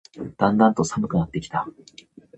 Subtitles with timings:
[0.37, 1.67] だんだんと寒くなってきた